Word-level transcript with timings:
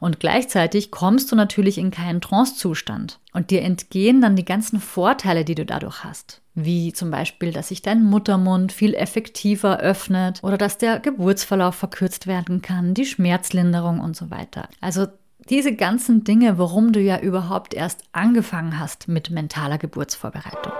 Und 0.00 0.20
gleichzeitig 0.20 0.90
kommst 0.90 1.30
du 1.30 1.36
natürlich 1.36 1.78
in 1.78 1.90
keinen 1.90 2.20
Trancezustand. 2.20 3.18
Und 3.32 3.50
dir 3.50 3.62
entgehen 3.62 4.20
dann 4.20 4.36
die 4.36 4.44
ganzen 4.44 4.80
Vorteile, 4.80 5.44
die 5.44 5.54
du 5.54 5.64
dadurch 5.64 6.04
hast. 6.04 6.40
Wie 6.54 6.92
zum 6.92 7.10
Beispiel, 7.10 7.52
dass 7.52 7.68
sich 7.68 7.82
dein 7.82 8.02
Muttermund 8.02 8.72
viel 8.72 8.94
effektiver 8.94 9.78
öffnet 9.78 10.42
oder 10.42 10.56
dass 10.56 10.78
der 10.78 11.00
Geburtsverlauf 11.00 11.74
verkürzt 11.74 12.26
werden 12.26 12.62
kann, 12.62 12.94
die 12.94 13.04
Schmerzlinderung 13.04 14.00
und 14.00 14.16
so 14.16 14.30
weiter. 14.30 14.68
Also 14.80 15.06
diese 15.50 15.74
ganzen 15.74 16.24
Dinge, 16.24 16.58
warum 16.58 16.92
du 16.92 17.00
ja 17.00 17.20
überhaupt 17.20 17.74
erst 17.74 18.02
angefangen 18.12 18.78
hast 18.78 19.06
mit 19.06 19.30
mentaler 19.30 19.78
Geburtsvorbereitung. 19.78 20.72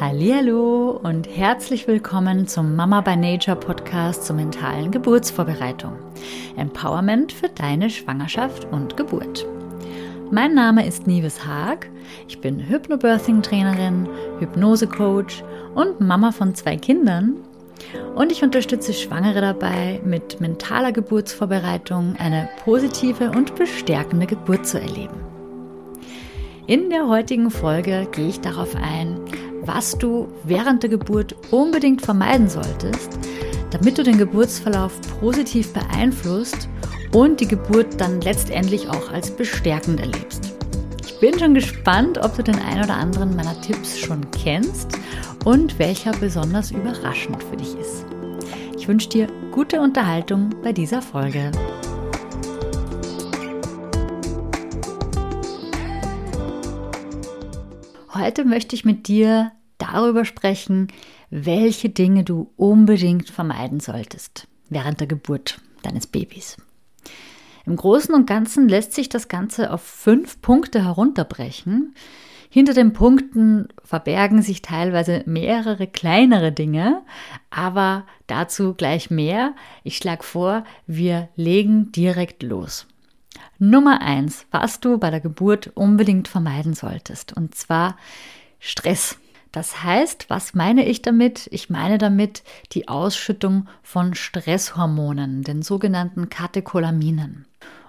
Hallo 0.00 1.00
und 1.02 1.26
herzlich 1.26 1.88
willkommen 1.88 2.46
zum 2.46 2.76
Mama 2.76 3.00
by 3.00 3.16
Nature 3.16 3.56
Podcast 3.56 4.24
zur 4.24 4.36
mentalen 4.36 4.92
Geburtsvorbereitung. 4.92 5.92
Empowerment 6.56 7.32
für 7.32 7.48
deine 7.48 7.90
Schwangerschaft 7.90 8.68
und 8.70 8.96
Geburt. 8.96 9.44
Mein 10.30 10.54
Name 10.54 10.86
ist 10.86 11.08
Nives 11.08 11.44
Haag. 11.44 11.90
Ich 12.28 12.40
bin 12.40 12.60
Hypnobirthing 12.60 13.42
Trainerin, 13.42 14.08
Hypnose-Coach 14.38 15.42
und 15.74 16.00
Mama 16.00 16.30
von 16.30 16.54
zwei 16.54 16.76
Kindern. 16.76 17.34
Und 18.14 18.30
ich 18.30 18.44
unterstütze 18.44 18.92
Schwangere 18.92 19.40
dabei, 19.40 20.00
mit 20.04 20.40
mentaler 20.40 20.92
Geburtsvorbereitung 20.92 22.14
eine 22.20 22.48
positive 22.64 23.32
und 23.32 23.56
bestärkende 23.56 24.26
Geburt 24.26 24.64
zu 24.64 24.80
erleben. 24.80 25.38
In 26.68 26.90
der 26.90 27.08
heutigen 27.08 27.50
Folge 27.50 28.06
gehe 28.12 28.28
ich 28.28 28.40
darauf 28.40 28.76
ein, 28.76 29.18
was 29.68 29.96
du 29.98 30.28
während 30.44 30.82
der 30.82 30.90
Geburt 30.90 31.36
unbedingt 31.50 32.00
vermeiden 32.00 32.48
solltest, 32.48 33.18
damit 33.70 33.98
du 33.98 34.02
den 34.02 34.16
Geburtsverlauf 34.16 34.98
positiv 35.20 35.74
beeinflusst 35.74 36.68
und 37.12 37.38
die 37.38 37.46
Geburt 37.46 38.00
dann 38.00 38.22
letztendlich 38.22 38.88
auch 38.88 39.12
als 39.12 39.30
bestärkend 39.30 40.00
erlebst. 40.00 40.54
Ich 41.04 41.20
bin 41.20 41.38
schon 41.38 41.52
gespannt, 41.52 42.16
ob 42.16 42.34
du 42.36 42.42
den 42.42 42.58
ein 42.58 42.82
oder 42.82 42.94
anderen 42.94 43.36
meiner 43.36 43.60
Tipps 43.60 43.98
schon 43.98 44.28
kennst 44.30 44.98
und 45.44 45.78
welcher 45.78 46.12
besonders 46.12 46.70
überraschend 46.70 47.42
für 47.42 47.56
dich 47.56 47.76
ist. 47.76 48.06
Ich 48.76 48.88
wünsche 48.88 49.10
dir 49.10 49.26
gute 49.52 49.82
Unterhaltung 49.82 50.48
bei 50.62 50.72
dieser 50.72 51.02
Folge. 51.02 51.52
Heute 58.14 58.44
möchte 58.46 58.74
ich 58.74 58.84
mit 58.84 59.08
dir 59.08 59.52
darüber 59.92 60.24
sprechen, 60.24 60.88
welche 61.30 61.88
Dinge 61.88 62.24
du 62.24 62.50
unbedingt 62.56 63.30
vermeiden 63.30 63.80
solltest 63.80 64.48
während 64.70 65.00
der 65.00 65.06
Geburt 65.06 65.60
deines 65.82 66.06
Babys. 66.06 66.56
Im 67.64 67.76
Großen 67.76 68.14
und 68.14 68.26
Ganzen 68.26 68.68
lässt 68.68 68.94
sich 68.94 69.08
das 69.08 69.28
Ganze 69.28 69.72
auf 69.72 69.82
fünf 69.82 70.40
Punkte 70.40 70.84
herunterbrechen. 70.84 71.94
Hinter 72.50 72.72
den 72.72 72.94
Punkten 72.94 73.68
verbergen 73.84 74.40
sich 74.40 74.62
teilweise 74.62 75.22
mehrere 75.26 75.86
kleinere 75.86 76.50
Dinge, 76.50 77.02
aber 77.50 78.06
dazu 78.26 78.72
gleich 78.72 79.10
mehr. 79.10 79.54
Ich 79.84 79.98
schlage 79.98 80.22
vor, 80.22 80.64
wir 80.86 81.28
legen 81.36 81.92
direkt 81.92 82.42
los. 82.42 82.86
Nummer 83.58 84.00
eins, 84.00 84.46
was 84.50 84.80
du 84.80 84.98
bei 84.98 85.10
der 85.10 85.20
Geburt 85.20 85.70
unbedingt 85.74 86.26
vermeiden 86.26 86.72
solltest, 86.72 87.34
und 87.36 87.54
zwar 87.54 87.96
Stress. 88.58 89.18
Das 89.52 89.82
heißt, 89.82 90.28
was 90.28 90.54
meine 90.54 90.86
ich 90.86 91.02
damit? 91.02 91.48
Ich 91.52 91.70
meine 91.70 91.98
damit 91.98 92.42
die 92.72 92.88
Ausschüttung 92.88 93.68
von 93.82 94.14
Stresshormonen, 94.14 95.42
den 95.42 95.62
sogenannten 95.62 96.28
Katecholaminen. 96.28 97.46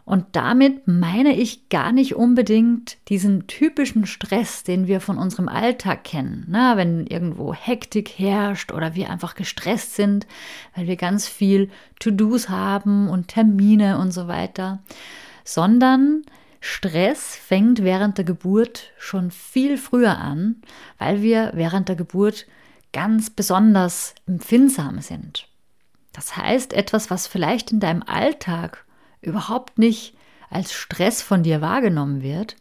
Und 0.09 0.25
damit 0.31 0.87
meine 0.87 1.35
ich 1.35 1.69
gar 1.69 1.91
nicht 1.91 2.15
unbedingt 2.15 2.97
diesen 3.09 3.45
typischen 3.45 4.07
Stress, 4.07 4.63
den 4.63 4.87
wir 4.87 5.01
von 5.01 5.19
unserem 5.19 5.47
Alltag 5.47 6.03
kennen. 6.03 6.45
Na, 6.47 6.77
wenn 6.77 7.05
irgendwo 7.05 7.53
Hektik 7.53 8.17
herrscht 8.17 8.71
oder 8.71 8.95
wir 8.95 9.11
einfach 9.11 9.35
gestresst 9.35 9.93
sind, 9.93 10.25
weil 10.75 10.87
wir 10.87 10.95
ganz 10.95 11.27
viel 11.27 11.69
To-Dos 11.99 12.49
haben 12.49 13.07
und 13.07 13.27
Termine 13.27 13.99
und 13.99 14.11
so 14.11 14.27
weiter, 14.27 14.79
sondern 15.43 16.23
Stress 16.59 17.35
fängt 17.35 17.83
während 17.83 18.17
der 18.17 18.25
Geburt 18.25 18.91
schon 18.97 19.31
viel 19.31 19.77
früher 19.77 20.17
an, 20.17 20.61
weil 20.97 21.21
wir 21.21 21.51
während 21.53 21.89
der 21.89 21.95
Geburt 21.95 22.45
ganz 22.91 23.29
besonders 23.29 24.15
empfindsam 24.27 24.99
sind. 24.99 25.47
Das 26.13 26.35
heißt, 26.35 26.73
etwas, 26.73 27.09
was 27.09 27.27
vielleicht 27.27 27.71
in 27.71 27.79
deinem 27.79 28.03
Alltag 28.03 28.85
überhaupt 29.21 29.77
nicht 29.77 30.15
als 30.49 30.73
Stress 30.73 31.21
von 31.21 31.43
dir 31.43 31.61
wahrgenommen 31.61 32.21
wird, 32.21 32.55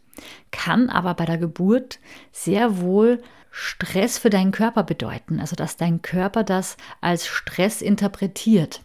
kann 0.51 0.89
aber 0.89 1.13
bei 1.13 1.25
der 1.25 1.37
Geburt 1.37 1.99
sehr 2.31 2.79
wohl 2.79 3.21
Stress 3.51 4.17
für 4.17 4.29
deinen 4.29 4.51
Körper 4.51 4.83
bedeuten, 4.83 5.39
also 5.39 5.55
dass 5.55 5.75
dein 5.75 6.01
Körper 6.01 6.43
das 6.43 6.77
als 7.01 7.25
Stress 7.25 7.81
interpretiert, 7.81 8.81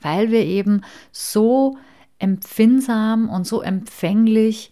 weil 0.00 0.30
wir 0.30 0.40
eben 0.40 0.82
so 1.12 1.76
empfindsam 2.18 3.28
und 3.28 3.46
so 3.46 3.60
empfänglich 3.62 4.70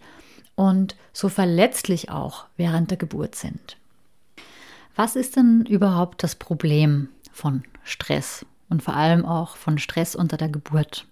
und 0.55 0.95
so 1.13 1.29
verletzlich 1.29 2.09
auch 2.09 2.45
während 2.57 2.91
der 2.91 2.97
Geburt 2.97 3.35
sind. 3.35 3.77
Was 4.95 5.15
ist 5.15 5.35
denn 5.35 5.65
überhaupt 5.65 6.23
das 6.23 6.35
Problem 6.35 7.09
von 7.31 7.63
Stress 7.83 8.45
und 8.69 8.81
vor 8.81 8.95
allem 8.95 9.25
auch 9.25 9.57
von 9.57 9.77
Stress 9.77 10.15
unter 10.15 10.37
der 10.37 10.49
Geburt? 10.49 11.05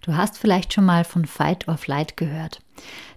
Du 0.00 0.16
hast 0.16 0.38
vielleicht 0.38 0.72
schon 0.72 0.86
mal 0.86 1.04
von 1.04 1.26
Fight 1.26 1.68
or 1.68 1.76
Flight 1.76 2.16
gehört. 2.16 2.60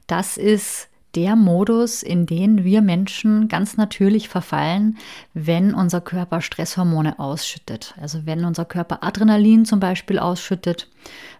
Das 0.07 0.35
ist 0.35 0.89
der 1.15 1.35
Modus, 1.35 2.03
in 2.03 2.25
den 2.25 2.63
wir 2.63 2.81
Menschen 2.81 3.47
ganz 3.47 3.77
natürlich 3.77 4.29
verfallen, 4.29 4.97
wenn 5.33 5.73
unser 5.73 6.01
Körper 6.01 6.41
Stresshormone 6.41 7.17
ausschüttet. 7.17 7.95
Also 7.99 8.25
wenn 8.25 8.45
unser 8.45 8.65
Körper 8.65 9.03
Adrenalin 9.03 9.65
zum 9.65 9.79
Beispiel 9.79 10.19
ausschüttet, 10.19 10.87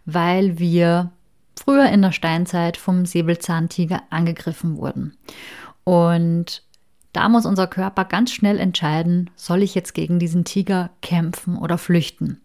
weil 0.05 0.57
wir 0.57 1.11
früher 1.59 1.89
in 1.89 2.01
der 2.01 2.11
Steinzeit 2.11 2.77
vom 2.77 3.05
Säbelzahntiger 3.05 4.03
angegriffen 4.09 4.77
wurden. 4.77 5.17
Und 5.83 6.63
da 7.13 7.27
muss 7.27 7.45
unser 7.45 7.65
Körper 7.65 8.05
ganz 8.05 8.31
schnell 8.31 8.59
entscheiden, 8.59 9.31
soll 9.35 9.63
ich 9.63 9.73
jetzt 9.73 9.93
gegen 9.93 10.19
diesen 10.19 10.45
Tiger 10.45 10.91
kämpfen 11.01 11.57
oder 11.57 11.79
flüchten. 11.79 12.39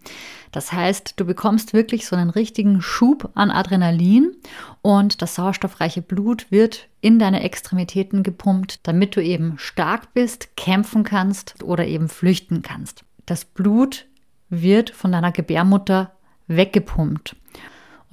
Das 0.52 0.72
heißt, 0.72 1.14
du 1.16 1.26
bekommst 1.26 1.74
wirklich 1.74 2.06
so 2.06 2.16
einen 2.16 2.30
richtigen 2.30 2.80
Schub 2.80 3.30
an 3.34 3.50
Adrenalin 3.50 4.34
und 4.80 5.20
das 5.20 5.34
sauerstoffreiche 5.34 6.00
Blut 6.00 6.50
wird 6.50 6.88
in 7.00 7.18
deine 7.18 7.42
Extremitäten 7.42 8.22
gepumpt, 8.22 8.80
damit 8.84 9.16
du 9.16 9.22
eben 9.22 9.58
stark 9.58 10.14
bist, 10.14 10.56
kämpfen 10.56 11.04
kannst 11.04 11.62
oder 11.62 11.86
eben 11.86 12.08
flüchten 12.08 12.62
kannst. 12.62 13.04
Das 13.26 13.44
Blut 13.44 14.06
wird 14.48 14.90
von 14.90 15.12
deiner 15.12 15.32
Gebärmutter 15.32 16.12
weggepumpt. 16.46 17.36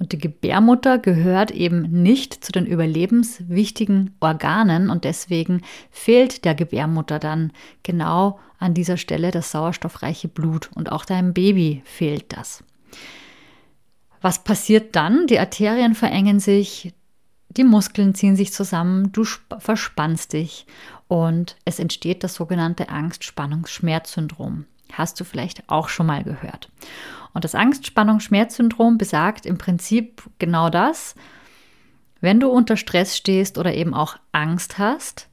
Und 0.02 0.10
die 0.10 0.18
Gebärmutter 0.18 0.98
gehört 0.98 1.52
eben 1.52 2.02
nicht 2.02 2.44
zu 2.44 2.50
den 2.50 2.66
überlebenswichtigen 2.66 4.16
Organen 4.18 4.90
und 4.90 5.04
deswegen 5.04 5.62
fehlt 5.92 6.44
der 6.44 6.56
Gebärmutter 6.56 7.20
dann 7.20 7.52
genau 7.84 8.40
an 8.58 8.74
dieser 8.74 8.96
Stelle 8.96 9.30
das 9.30 9.52
sauerstoffreiche 9.52 10.26
Blut 10.26 10.70
und 10.74 10.90
auch 10.90 11.04
deinem 11.04 11.34
Baby 11.34 11.82
fehlt 11.84 12.36
das. 12.36 12.64
Was 14.20 14.42
passiert 14.42 14.96
dann? 14.96 15.28
Die 15.28 15.38
Arterien 15.38 15.94
verengen 15.94 16.40
sich, 16.40 16.92
die 17.50 17.62
Muskeln 17.62 18.16
ziehen 18.16 18.34
sich 18.34 18.52
zusammen, 18.52 19.12
du 19.12 19.22
verspannst 19.56 20.32
dich 20.32 20.66
und 21.06 21.54
es 21.64 21.78
entsteht 21.78 22.24
das 22.24 22.34
sogenannte 22.34 22.88
Angst-Spannungs-Schmerz-Syndrom. 22.88 24.64
Hast 24.92 25.18
du 25.20 25.24
vielleicht 25.24 25.68
auch 25.68 25.88
schon 25.88 26.06
mal 26.06 26.22
gehört. 26.22 26.70
Und 27.34 27.44
das 27.44 27.54
Angst-Spannung-Schmerz-Syndrom 27.54 28.98
besagt 28.98 29.46
im 29.46 29.58
Prinzip 29.58 30.22
genau 30.38 30.68
das. 30.68 31.14
Wenn 32.20 32.40
du 32.40 32.48
unter 32.48 32.76
Stress 32.76 33.16
stehst 33.16 33.58
oder 33.58 33.74
eben 33.74 33.94
auch 33.94 34.16
Angst 34.32 34.78
hast, 34.78 35.28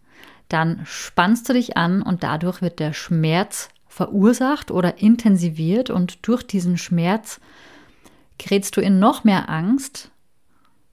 dann 0.47 0.81
spannst 0.85 1.47
du 1.47 1.53
dich 1.53 1.77
an 1.77 2.01
und 2.01 2.23
dadurch 2.23 2.61
wird 2.61 2.79
der 2.79 2.93
Schmerz 2.93 3.69
verursacht 3.87 4.71
oder 4.71 4.99
intensiviert 4.99 5.89
und 5.89 6.27
durch 6.27 6.43
diesen 6.43 6.77
Schmerz 6.77 7.39
gerätst 8.37 8.77
du 8.77 8.81
in 8.81 8.99
noch 8.99 9.23
mehr 9.23 9.49
Angst 9.49 10.09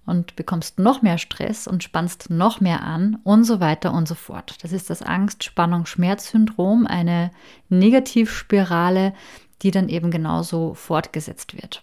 und 0.06 0.36
bekommst 0.36 0.78
noch 0.78 1.02
mehr 1.02 1.18
Stress 1.18 1.66
und 1.66 1.82
spannst 1.82 2.30
noch 2.30 2.60
mehr 2.60 2.82
an 2.82 3.18
und 3.24 3.44
so 3.44 3.60
weiter 3.60 3.92
und 3.92 4.08
so 4.08 4.14
fort. 4.14 4.56
Das 4.62 4.72
ist 4.72 4.88
das 4.88 5.02
Angst-Spannung-Schmerz-Syndrom, 5.02 6.86
eine 6.86 7.30
Negativspirale, 7.68 9.12
die 9.62 9.70
dann 9.70 9.88
eben 9.88 10.10
genauso 10.10 10.74
fortgesetzt 10.74 11.60
wird. 11.60 11.82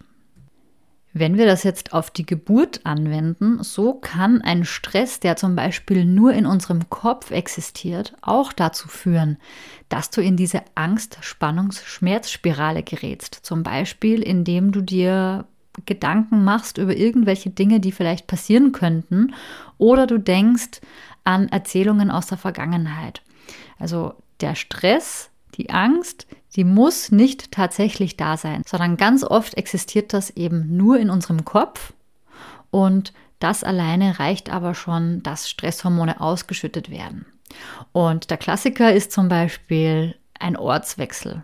Wenn 1.15 1.37
wir 1.37 1.45
das 1.45 1.61
jetzt 1.61 1.93
auf 1.93 2.09
die 2.09 2.25
Geburt 2.25 2.81
anwenden, 2.85 3.61
so 3.61 3.93
kann 3.93 4.41
ein 4.41 4.65
Stress, 4.65 5.19
der 5.19 5.35
zum 5.35 5.55
Beispiel 5.55 6.05
nur 6.05 6.33
in 6.33 6.47
unserem 6.47 6.89
Kopf 6.89 7.29
existiert, 7.29 8.15
auch 8.21 8.51
dazu 8.51 8.87
führen, 8.87 9.37
dass 9.89 10.09
du 10.09 10.21
in 10.21 10.37
diese 10.37 10.63
Angst-, 10.73 11.19
Spannungs-, 11.21 11.83
Schmerzspirale 11.85 12.81
gerätst. 12.81 13.35
Zum 13.43 13.61
Beispiel, 13.61 14.23
indem 14.23 14.71
du 14.71 14.81
dir 14.81 15.45
Gedanken 15.85 16.43
machst 16.43 16.77
über 16.77 16.95
irgendwelche 16.95 17.49
Dinge, 17.49 17.79
die 17.79 17.91
vielleicht 17.91 18.27
passieren 18.27 18.71
könnten, 18.71 19.33
oder 19.77 20.07
du 20.07 20.17
denkst 20.17 20.81
an 21.23 21.49
Erzählungen 21.49 22.11
aus 22.11 22.27
der 22.27 22.37
Vergangenheit. 22.37 23.21
Also 23.79 24.13
der 24.39 24.55
Stress, 24.55 25.29
die 25.55 25.69
Angst, 25.69 26.27
die 26.55 26.63
muss 26.63 27.11
nicht 27.11 27.51
tatsächlich 27.51 28.17
da 28.17 28.37
sein, 28.37 28.61
sondern 28.65 28.97
ganz 28.97 29.23
oft 29.23 29.55
existiert 29.55 30.13
das 30.13 30.29
eben 30.31 30.75
nur 30.77 30.99
in 30.99 31.09
unserem 31.09 31.45
Kopf 31.45 31.93
und 32.71 33.13
das 33.39 33.63
alleine 33.63 34.19
reicht 34.19 34.49
aber 34.49 34.73
schon, 34.73 35.21
dass 35.21 35.49
Stresshormone 35.49 36.21
ausgeschüttet 36.21 36.89
werden. 36.89 37.25
Und 37.91 38.29
der 38.29 38.37
Klassiker 38.37 38.93
ist 38.93 39.11
zum 39.11 39.27
Beispiel 39.27 40.15
ein 40.39 40.55
Ortswechsel, 40.55 41.43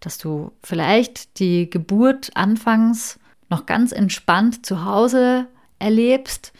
dass 0.00 0.18
du 0.18 0.52
vielleicht 0.62 1.40
die 1.40 1.68
Geburt 1.68 2.30
anfangs 2.34 3.18
noch 3.48 3.66
ganz 3.66 3.92
entspannt 3.92 4.66
zu 4.66 4.84
Hause 4.84 5.46
erlebst 5.78 6.52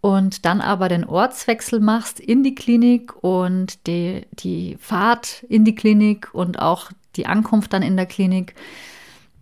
und 0.00 0.44
dann 0.44 0.60
aber 0.60 0.88
den 0.88 1.04
Ortswechsel 1.04 1.80
machst 1.80 2.20
in 2.20 2.42
die 2.42 2.54
Klinik 2.54 3.14
und 3.22 3.86
die, 3.86 4.26
die 4.32 4.76
Fahrt 4.80 5.44
in 5.48 5.64
die 5.64 5.74
Klinik 5.74 6.32
und 6.32 6.58
auch 6.58 6.90
die 7.16 7.26
Ankunft 7.26 7.72
dann 7.72 7.82
in 7.82 7.96
der 7.96 8.06
Klinik 8.06 8.54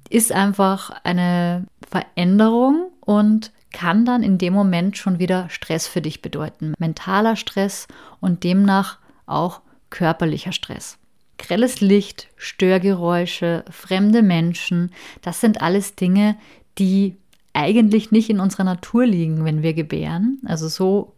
ist 0.09 0.33
einfach 0.33 0.91
eine 1.03 1.67
Veränderung 1.89 2.91
und 3.01 3.53
kann 3.73 4.05
dann 4.05 4.23
in 4.23 4.39
dem 4.39 4.55
Moment 4.55 4.97
schon 4.97 5.19
wieder 5.19 5.51
Stress 5.51 5.89
für 5.89 6.01
dich 6.01 6.23
bedeuten. 6.23 6.75
Mentaler 6.79 7.37
Stress 7.37 7.89
und 8.21 8.45
demnach 8.45 8.99
auch 9.27 9.61
körperlicher 9.91 10.53
Stress. 10.53 10.99
Grelles 11.39 11.81
Licht, 11.81 12.29
Störgeräusche, 12.37 13.65
fremde 13.69 14.23
Menschen, 14.23 14.93
das 15.23 15.41
sind 15.41 15.61
alles 15.61 15.97
Dinge, 15.97 16.37
die 16.79 17.17
eigentlich 17.53 18.11
nicht 18.11 18.31
in 18.31 18.41
unserer 18.41 18.65
Natur 18.65 19.07
liegen, 19.07 19.45
wenn 19.45 19.63
wir 19.63 19.75
gebären. 19.75 20.41
Also 20.45 20.69
so, 20.69 21.15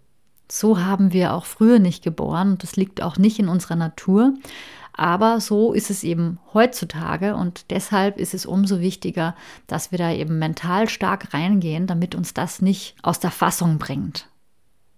so 0.51 0.81
haben 0.81 1.13
wir 1.13 1.33
auch 1.33 1.47
früher 1.47 1.79
nicht 1.79 2.05
geboren 2.05 2.53
und 2.53 2.63
das 2.63 2.77
liegt 2.77 3.03
auch 3.03 3.17
nicht 3.17 3.39
in 3.39 3.49
unserer 3.49 3.77
Natur. 3.77 4.35
Aber 4.93 5.41
so 5.41 5.73
ist 5.73 5.91
es 5.91 6.05
eben 6.05 6.39
heutzutage 6.55 7.37
und 7.37 7.71
deshalb 7.71 8.19
ist 8.19 8.33
es 8.33 8.47
umso 8.47 8.81
wichtiger, 8.81 9.35
dass 9.67 9.91
wir 9.91 9.99
da 9.99 10.11
eben 10.13 10.39
mental 10.39 10.89
stark 10.89 11.35
reingehen, 11.35 11.87
damit 11.87 12.15
uns 12.15 12.33
das 12.33 12.63
nicht 12.63 12.97
aus 13.03 13.21
der 13.21 13.31
Fassung 13.31 13.79
bringt 13.79 14.29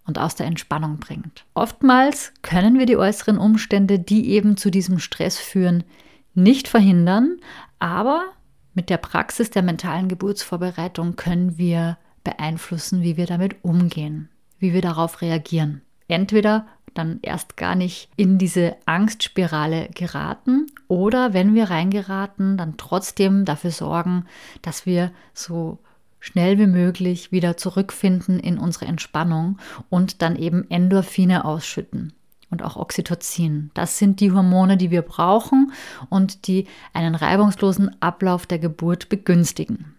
und 0.07 0.19
aus 0.19 0.37
der 0.37 0.47
Entspannung 0.47 0.99
bringt. 0.99 1.45
Oftmals 1.55 2.33
können 2.43 2.79
wir 2.79 2.87
die 2.87 2.97
äußeren 2.97 3.39
Umstände, 3.39 3.99
die 3.99 4.31
eben 4.31 4.57
zu 4.57 4.71
diesem 4.71 5.01
Stress 5.01 5.39
führen, 5.39 5.83
nicht 6.35 6.69
verhindern, 6.69 7.39
aber 7.81 8.23
mit 8.79 8.91
der 8.91 8.97
Praxis 8.99 9.51
der 9.51 9.65
mentalen 9.65 10.07
Geburtsvorbereitung 10.07 11.17
können 11.17 11.59
wir 11.59 11.99
beeinflussen, 12.23 13.03
wie 13.03 13.17
wir 13.17 13.27
damit 13.27 13.57
umgehen, 13.65 14.29
wie 14.61 14.73
wir 14.73 14.81
darauf 14.81 15.21
reagieren. 15.21 15.83
Entweder 16.07 16.65
dann 16.95 17.19
erst 17.23 17.57
gar 17.57 17.75
nicht 17.75 18.09
in 18.15 18.39
diese 18.39 18.77
Angstspirale 18.87 19.89
geraten 19.93 20.69
oder 20.87 21.33
wenn 21.33 21.57
wir 21.57 21.71
reingeraten, 21.71 22.57
dann 22.57 22.77
trotzdem 22.77 23.45
dafür 23.45 23.73
sorgen, 23.73 24.27
dass 24.63 24.87
wir 24.87 25.11
so 25.35 25.81
schnell 26.21 26.57
wie 26.61 26.69
möglich 26.69 27.33
wieder 27.33 27.57
zurückfinden 27.57 28.39
in 28.39 28.59
unsere 28.59 28.85
Entspannung 28.85 29.59
und 29.89 30.23
dann 30.23 30.37
eben 30.37 30.71
Endorphine 30.71 31.45
ausschütten 31.45 32.13
und 32.51 32.63
auch 32.63 32.77
Oxytocin. 32.77 33.71
Das 33.75 33.99
sind 33.99 34.21
die 34.21 34.33
Hormone, 34.33 34.77
die 34.77 34.91
wir 34.91 35.03
brauchen 35.03 35.73
und 36.09 36.47
die 36.47 36.67
einen 36.93 37.15
reibungslosen 37.15 38.01
Ablauf 38.01 38.47
der 38.47 38.59
Geburt 38.59 39.09
begünstigen. 39.09 39.95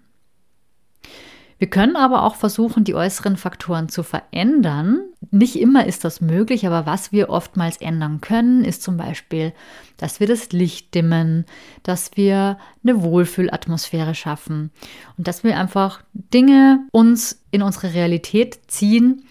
Wir 1.60 1.70
können 1.70 1.98
aber 1.98 2.24
auch 2.24 2.36
versuchen, 2.36 2.86
die 2.86 2.96
äußeren 2.96 3.36
Faktoren 3.36 3.90
zu 3.90 4.02
verändern. 4.02 5.02
Nicht 5.30 5.60
immer 5.60 5.86
ist 5.86 6.06
das 6.06 6.22
möglich, 6.22 6.66
aber 6.66 6.86
was 6.86 7.12
wir 7.12 7.30
oftmals 7.30 7.78
ändern 7.78 8.22
können, 8.22 8.64
ist 8.64 8.82
zum 8.82 8.96
Beispiel, 8.96 9.52
dass 9.98 10.22
wir 10.22 10.28
das 10.28 10.54
Licht 10.54 10.96
dimmen, 10.96 11.46
dass 11.84 12.16
wir 12.16 12.58
eine 12.82 13.04
Wohlfühlatmosphäre 13.04 14.16
schaffen 14.16 14.72
und 15.18 15.28
dass 15.28 15.44
wir 15.44 15.60
einfach 15.60 16.02
Dinge 16.14 16.88
uns 16.92 17.44
in 17.52 17.62
unsere 17.62 17.94
Realität 17.94 18.60
ziehen, 18.68 19.24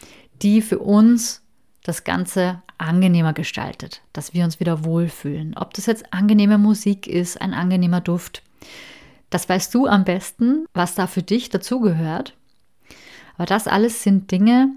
die 0.43 0.61
für 0.61 0.81
uns 0.81 1.43
das 1.89 2.05
Ganze 2.05 2.63
angenehmer 2.77 3.33
gestaltet, 3.33 4.03
dass 4.13 4.35
wir 4.35 4.45
uns 4.45 4.61
wieder 4.61 4.85
wohlfühlen. 4.85 5.57
Ob 5.57 5.73
das 5.73 5.87
jetzt 5.87 6.13
angenehme 6.13 6.59
Musik 6.59 7.07
ist, 7.07 7.41
ein 7.41 7.55
angenehmer 7.55 8.03
Duft, 8.03 8.43
das 9.31 9.49
weißt 9.49 9.75
du 9.75 9.87
am 9.87 10.05
besten, 10.05 10.67
was 10.75 10.95
da 10.95 11.07
für 11.07 11.23
dich 11.23 11.49
dazugehört. 11.49 12.37
Aber 13.37 13.47
das 13.47 13.67
alles 13.67 14.03
sind 14.03 14.31
Dinge, 14.31 14.69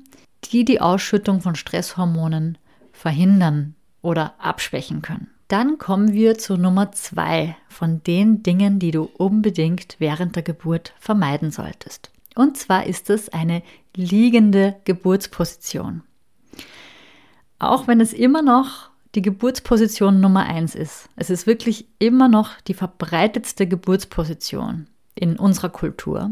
die 0.46 0.63
die 0.63 0.80
Ausschüttung 0.80 1.42
von 1.42 1.56
Stresshormonen 1.56 2.58
verhindern 2.94 3.75
oder 4.02 4.36
abschwächen 4.40 5.02
können. 5.02 5.28
Dann 5.50 5.78
kommen 5.78 6.13
wir 6.13 6.38
zu 6.38 6.56
Nummer 6.56 6.94
zwei 6.94 7.58
von 7.68 8.02
den 8.04 8.42
Dingen, 8.42 8.80
die 8.80 8.92
du 8.92 9.04
unbedingt 9.18 9.98
während 10.00 10.38
der 10.38 10.44
Geburt 10.44 10.94
vermeiden 10.98 11.52
solltest. 11.52 12.10
Und 12.36 12.58
zwar 12.58 12.86
ist 12.86 13.10
es 13.10 13.28
eine 13.30 13.62
liegende 13.96 14.78
Geburtsposition 14.86 16.04
auch 17.62 17.88
wenn 17.88 18.02
es 18.02 18.13
immer 18.13 18.42
noch 18.42 18.90
die 19.16 19.22
Geburtsposition 19.22 20.22
Nummer 20.22 20.46
eins 20.46 20.74
ist. 20.74 21.10
Es 21.16 21.30
ist 21.30 21.46
wirklich 21.46 21.86
immer 22.00 22.28
noch 22.28 22.60
die 22.62 22.74
verbreitetste 22.74 23.68
Geburtsposition 23.68 24.88
in 25.16 25.38
unserer 25.38 25.69
Kultur. 25.69 26.31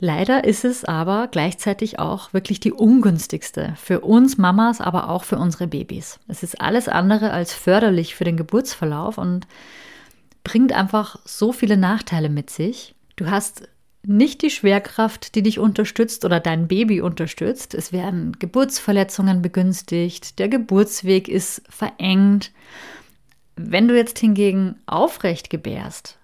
Leider 0.00 0.44
ist 0.44 0.64
es 0.64 0.84
aber 0.84 1.26
gleichzeitig 1.28 1.98
auch 1.98 2.32
wirklich 2.32 2.60
die 2.60 2.72
ungünstigste 2.72 3.74
für 3.76 4.00
uns 4.00 4.38
Mamas, 4.38 4.80
aber 4.80 5.08
auch 5.08 5.24
für 5.24 5.38
unsere 5.38 5.66
Babys. 5.66 6.20
Es 6.28 6.42
ist 6.42 6.60
alles 6.60 6.88
andere 6.88 7.32
als 7.32 7.52
förderlich 7.52 8.14
für 8.14 8.24
den 8.24 8.36
Geburtsverlauf 8.36 9.18
und 9.18 9.46
bringt 10.44 10.72
einfach 10.72 11.18
so 11.24 11.52
viele 11.52 11.76
Nachteile 11.76 12.28
mit 12.28 12.50
sich. 12.50 12.94
Du 13.16 13.28
hast 13.28 13.68
nicht 14.08 14.42
die 14.42 14.50
Schwerkraft, 14.50 15.34
die 15.34 15.42
dich 15.42 15.58
unterstützt 15.58 16.24
oder 16.24 16.40
dein 16.40 16.66
Baby 16.66 17.00
unterstützt. 17.00 17.74
Es 17.74 17.92
werden 17.92 18.36
Geburtsverletzungen 18.38 19.42
begünstigt, 19.42 20.38
der 20.38 20.48
Geburtsweg 20.48 21.28
ist 21.28 21.62
verengt. 21.68 22.52
Wenn 23.56 23.88
du 23.88 23.96
jetzt 23.96 24.18
hingegen 24.18 24.76
aufrecht 24.86 25.50
gebärst, 25.50 26.18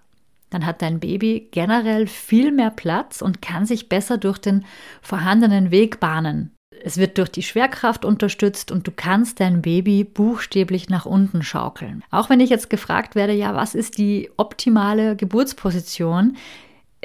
dann 0.49 0.65
hat 0.65 0.81
dein 0.81 0.99
Baby 0.99 1.49
generell 1.51 2.07
viel 2.07 2.51
mehr 2.51 2.71
Platz 2.71 3.21
und 3.21 3.41
kann 3.41 3.65
sich 3.65 3.89
besser 3.89 4.17
durch 4.17 4.37
den 4.37 4.65
vorhandenen 5.01 5.69
Weg 5.69 5.99
bahnen. 5.99 6.51
Es 6.83 6.97
wird 6.97 7.17
durch 7.17 7.29
die 7.29 7.43
Schwerkraft 7.43 8.05
unterstützt 8.05 8.71
und 8.71 8.87
du 8.87 8.91
kannst 8.91 9.39
dein 9.39 9.61
Baby 9.61 10.03
buchstäblich 10.03 10.89
nach 10.89 11.05
unten 11.05 11.41
schaukeln. 11.41 12.03
Auch 12.11 12.29
wenn 12.29 12.39
ich 12.39 12.49
jetzt 12.49 12.69
gefragt 12.69 13.15
werde, 13.15 13.33
ja, 13.33 13.55
was 13.55 13.75
ist 13.75 13.97
die 13.97 14.29
optimale 14.37 15.15
Geburtsposition? 15.15 16.37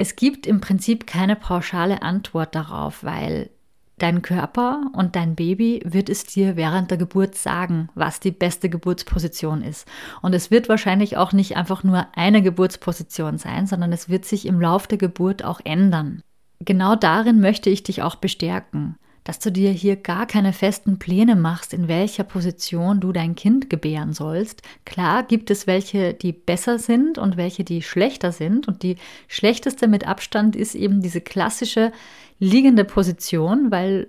Es 0.01 0.15
gibt 0.15 0.47
im 0.47 0.61
Prinzip 0.61 1.05
keine 1.05 1.35
pauschale 1.35 2.01
Antwort 2.01 2.55
darauf, 2.55 3.03
weil 3.03 3.51
dein 3.99 4.23
Körper 4.23 4.89
und 4.93 5.15
dein 5.15 5.35
Baby 5.35 5.83
wird 5.85 6.09
es 6.09 6.23
dir 6.23 6.55
während 6.55 6.89
der 6.89 6.97
Geburt 6.97 7.35
sagen, 7.35 7.87
was 7.93 8.19
die 8.19 8.31
beste 8.31 8.67
Geburtsposition 8.67 9.61
ist. 9.61 9.87
Und 10.23 10.33
es 10.33 10.49
wird 10.49 10.69
wahrscheinlich 10.69 11.17
auch 11.17 11.33
nicht 11.33 11.55
einfach 11.55 11.83
nur 11.83 12.07
eine 12.15 12.41
Geburtsposition 12.41 13.37
sein, 13.37 13.67
sondern 13.67 13.93
es 13.93 14.09
wird 14.09 14.25
sich 14.25 14.47
im 14.47 14.59
Lauf 14.59 14.87
der 14.87 14.97
Geburt 14.97 15.45
auch 15.45 15.61
ändern. 15.63 16.23
Genau 16.59 16.95
darin 16.95 17.39
möchte 17.39 17.69
ich 17.69 17.83
dich 17.83 18.01
auch 18.01 18.15
bestärken 18.15 18.97
dass 19.23 19.39
du 19.39 19.51
dir 19.51 19.71
hier 19.71 19.95
gar 19.95 20.25
keine 20.25 20.51
festen 20.51 20.97
Pläne 20.97 21.35
machst, 21.35 21.73
in 21.73 21.87
welcher 21.87 22.23
Position 22.23 22.99
du 22.99 23.11
dein 23.11 23.35
Kind 23.35 23.69
gebären 23.69 24.13
sollst. 24.13 24.63
Klar 24.85 25.23
gibt 25.23 25.51
es 25.51 25.67
welche, 25.67 26.13
die 26.13 26.31
besser 26.31 26.79
sind 26.79 27.17
und 27.17 27.37
welche, 27.37 27.63
die 27.63 27.81
schlechter 27.81 28.31
sind. 28.31 28.67
Und 28.67 28.81
die 28.81 28.95
schlechteste 29.27 29.87
mit 29.87 30.07
Abstand 30.07 30.55
ist 30.55 30.73
eben 30.73 31.01
diese 31.01 31.21
klassische 31.21 31.91
liegende 32.39 32.83
Position, 32.83 33.69
weil 33.69 34.07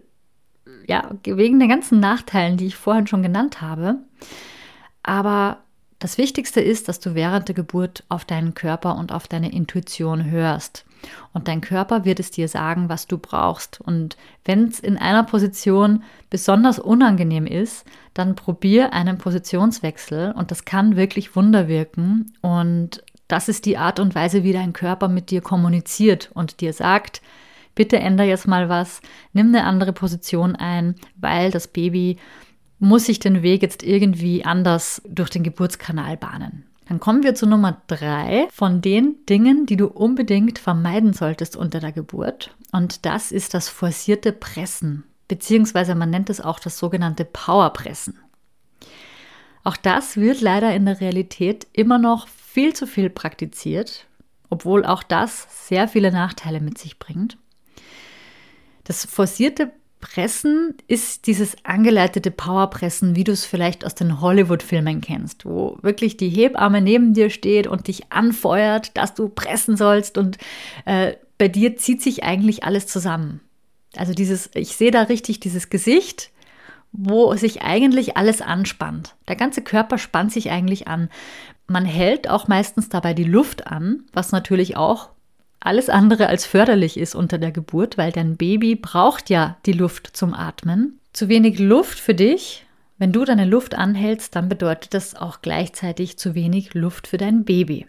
ja, 0.87 1.11
wegen 1.25 1.61
den 1.61 1.69
ganzen 1.69 2.01
Nachteilen, 2.01 2.57
die 2.57 2.67
ich 2.67 2.77
vorhin 2.77 3.07
schon 3.07 3.23
genannt 3.23 3.61
habe. 3.61 3.99
Aber 5.03 5.59
das 5.99 6.19
Wichtigste 6.19 6.61
ist, 6.61 6.89
dass 6.89 7.01
du 7.01 7.15
während 7.15 7.49
der 7.49 7.55
Geburt 7.55 8.05
auf 8.09 8.25
deinen 8.25 8.55
Körper 8.55 8.97
und 8.97 9.13
auf 9.13 9.29
deine 9.29 9.53
Intuition 9.53 10.31
hörst. 10.31 10.85
Und 11.33 11.49
dein 11.49 11.61
Körper 11.61 12.05
wird 12.05 12.21
es 12.21 12.31
dir 12.31 12.49
sagen, 12.49 12.89
was 12.89 13.07
du 13.07 13.19
brauchst. 13.19 13.81
Und 13.81 14.17
wenn 14.45 14.69
es 14.69 14.81
in 14.81 14.97
einer 14.99 15.25
Position 15.25 16.03
besonders 16.31 16.79
unangenehm 16.79 17.47
ist, 17.47 17.87
dann 18.15 18.35
probier 18.35 18.93
einen 18.93 19.19
Positionswechsel 19.19 20.33
und 20.33 20.51
das 20.51 20.65
kann 20.65 20.97
wirklich 20.97 21.35
Wunder 21.37 21.69
wirken. 21.69 22.35
Und 22.41 23.03
das 23.29 23.49
ist 23.49 23.67
die 23.67 23.79
Art 23.79 23.99
und 23.99 24.15
Weise, 24.15 24.43
wie 24.45 24.53
dein 24.53 24.73
Körper 24.73 25.09
mit 25.09 25.31
dir 25.31 25.41
kommuniziert 25.41 26.31
und 26.35 26.61
dir 26.61 26.73
sagt, 26.73 27.23
bitte 27.75 27.99
ändere 27.99 28.29
jetzt 28.29 28.47
mal 28.47 28.69
was, 28.69 29.01
nimm 29.33 29.49
eine 29.49 29.65
andere 29.65 29.93
Position 29.93 30.57
ein, 30.57 30.97
weil 31.17 31.51
das 31.51 31.69
Baby 31.69 32.19
muss 32.79 33.07
sich 33.07 33.21
den 33.21 33.43
Weg 33.43 33.63
jetzt 33.63 33.83
irgendwie 33.83 34.45
anders 34.45 35.01
durch 35.09 35.31
den 35.31 35.45
Geburtskanal 35.45 36.17
bahnen. 36.17 36.65
Dann 36.89 37.01
kommen 37.01 37.23
wir 37.23 37.35
zu 37.35 37.47
Nummer 37.47 37.81
drei 37.87 38.49
von 38.53 38.81
den 38.81 39.25
Dingen, 39.27 39.67
die 39.67 39.77
du 39.77 39.87
unbedingt 39.87 40.59
vermeiden 40.59 41.13
solltest 41.13 41.57
unter 41.57 41.81
der 41.81 41.93
Geburt. 41.93 42.55
Und 42.73 43.07
das 43.07 43.33
ist 43.33 43.55
das 43.55 43.69
forcierte 43.69 44.33
Pressen, 44.33 45.05
beziehungsweise 45.29 45.95
man 45.95 46.11
nennt 46.11 46.29
es 46.29 46.41
auch 46.41 46.59
das 46.59 46.79
sogenannte 46.79 47.25
Powerpressen. 47.25 48.19
Auch 49.65 49.77
das 49.77 50.17
wird 50.17 50.41
leider 50.41 50.75
in 50.75 50.87
der 50.87 51.01
Realität 51.01 51.67
immer 51.73 51.99
noch 51.99 52.27
viel 52.27 52.75
zu 52.75 52.87
viel 52.87 53.11
praktiziert, 53.11 54.07
obwohl 54.51 54.85
auch 54.85 55.03
das 55.03 55.47
sehr 55.69 55.87
viele 55.87 56.11
Nachteile 56.11 56.61
mit 56.61 56.79
sich 56.79 56.99
bringt. 56.99 57.39
Das 58.85 59.07
forcierte 59.07 59.73
Pressen 60.03 60.75
ist 60.89 61.27
dieses 61.27 61.57
angeleitete 61.65 62.31
Powerpressen, 62.31 63.17
wie 63.17 63.25
du 63.25 63.33
es 63.33 63.47
vielleicht 63.47 63.87
aus 63.87 63.95
den 63.95 64.21
Hollywood-Filmen 64.21 65.01
kennst, 65.01 65.47
wo 65.47 65.79
wirklich 65.81 66.19
die 66.19 66.29
Hebamme 66.29 66.83
neben 66.83 67.15
dir 67.15 67.31
steht 67.31 67.67
und 67.67 67.87
dich 67.87 68.13
anfeuert, 68.13 68.95
dass 68.99 69.15
du 69.15 69.31
pressen 69.31 69.79
sollst 69.79 70.19
und 70.19 70.37
äh, 70.85 71.15
bei 71.39 71.49
dir 71.49 71.77
zieht 71.77 72.03
sich 72.03 72.25
eigentlich 72.25 72.65
alles 72.65 72.87
zusammen. 72.87 73.41
Also 73.97 74.13
dieses, 74.13 74.51
ich 74.55 74.77
sehe 74.77 74.91
da 74.91 75.03
richtig 75.03 75.41
dieses 75.41 75.71
Gesicht, 75.71 76.31
wo 76.91 77.35
sich 77.37 77.63
eigentlich 77.63 78.17
alles 78.17 78.43
anspannt. 78.43 79.15
Der 79.29 79.37
ganze 79.37 79.63
Körper 79.63 79.99
spannt 79.99 80.33
sich 80.33 80.51
eigentlich 80.51 80.89
an. 80.89 81.11
Man 81.69 81.85
hält 81.85 82.29
auch 82.29 82.49
meistens 82.49 82.89
dabei 82.89 83.15
die 83.15 83.25
Luft 83.25 83.67
an, 83.69 84.05
was 84.13 84.33
natürlich 84.33 84.77
auch 84.77 85.11
alles 85.65 85.89
andere 85.89 86.29
als 86.29 86.45
förderlich 86.45 86.99
ist 86.99 87.15
unter 87.15 87.39
der 87.39 87.53
Geburt, 87.53 87.97
weil 87.97 88.13
dein 88.13 88.37
Baby 88.37 88.75
braucht 88.75 89.31
ja 89.31 89.57
die 89.67 89.73
Luft 89.73 90.17
zum 90.17 90.35
Atmen. 90.35 90.99
Zu 91.13 91.29
wenig 91.29 91.59
Luft 91.59 91.99
für 91.99 92.15
dich, 92.15 92.67
wenn 92.99 93.13
du 93.13 93.25
deine 93.25 93.47
Luft 93.47 93.75
anhältst, 93.75 94.37
dann 94.37 94.49
bedeutet 94.49 94.95
das 94.95 95.17
auch 95.17 95.43
gleichzeitig 95.43 96.19
zu 96.19 96.35
wenig 96.37 96.75
Luft 96.75 97.09
für 97.09 97.19
dein 97.19 97.45
Baby. 97.45 97.87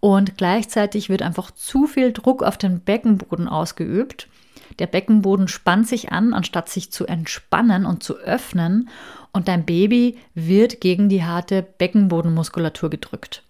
Und 0.00 0.36
gleichzeitig 0.36 1.08
wird 1.08 1.22
einfach 1.22 1.52
zu 1.52 1.86
viel 1.86 2.12
Druck 2.12 2.42
auf 2.42 2.58
den 2.58 2.80
Beckenboden 2.80 3.48
ausgeübt. 3.48 4.28
Der 4.80 4.88
Beckenboden 4.88 5.48
spannt 5.48 5.86
sich 5.86 6.12
an, 6.12 6.34
anstatt 6.34 6.68
sich 6.68 6.90
zu 6.90 7.06
entspannen 7.06 7.86
und 7.86 8.02
zu 8.02 8.16
öffnen. 8.16 8.88
Und 9.32 9.48
dein 9.48 9.64
Baby 9.64 10.18
wird 10.34 10.80
gegen 10.80 11.08
die 11.08 11.22
harte 11.22 11.62
Beckenbodenmuskulatur 11.62 12.90
gedrückt. 12.90 13.44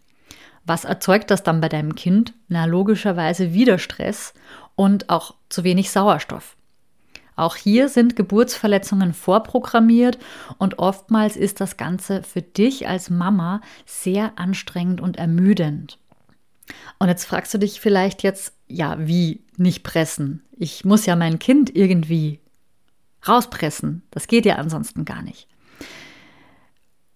Was 0.66 0.84
erzeugt 0.84 1.30
das 1.30 1.44
dann 1.44 1.60
bei 1.60 1.68
deinem 1.68 1.94
Kind? 1.94 2.34
Na, 2.48 2.64
logischerweise 2.64 3.54
wieder 3.54 3.78
Stress 3.78 4.34
und 4.74 5.08
auch 5.08 5.34
zu 5.48 5.62
wenig 5.62 5.90
Sauerstoff. 5.90 6.56
Auch 7.36 7.54
hier 7.54 7.88
sind 7.88 8.16
Geburtsverletzungen 8.16 9.12
vorprogrammiert 9.12 10.18
und 10.58 10.78
oftmals 10.78 11.36
ist 11.36 11.60
das 11.60 11.76
Ganze 11.76 12.22
für 12.22 12.42
dich 12.42 12.88
als 12.88 13.10
Mama 13.10 13.60
sehr 13.84 14.38
anstrengend 14.38 15.00
und 15.00 15.18
ermüdend. 15.18 15.98
Und 16.98 17.08
jetzt 17.08 17.26
fragst 17.26 17.54
du 17.54 17.58
dich 17.58 17.80
vielleicht 17.80 18.22
jetzt, 18.22 18.54
ja, 18.66 18.96
wie 18.98 19.44
nicht 19.56 19.84
pressen? 19.84 20.42
Ich 20.56 20.84
muss 20.84 21.06
ja 21.06 21.14
mein 21.14 21.38
Kind 21.38 21.74
irgendwie 21.76 22.40
rauspressen. 23.28 24.02
Das 24.10 24.26
geht 24.26 24.46
ja 24.46 24.56
ansonsten 24.56 25.04
gar 25.04 25.22
nicht. 25.22 25.46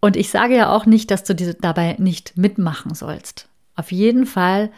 Und 0.01 0.17
ich 0.17 0.31
sage 0.31 0.57
ja 0.57 0.75
auch 0.75 0.87
nicht, 0.87 1.11
dass 1.11 1.25
du 1.25 1.35
dabei 1.35 1.97
nicht 1.99 2.37
mitmachen 2.37 2.95
sollst. 2.95 3.49
Auf 3.77 3.93
jeden 3.93 4.27
Fall 4.27 4.71